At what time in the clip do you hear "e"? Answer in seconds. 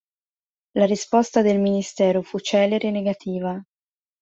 2.87-2.89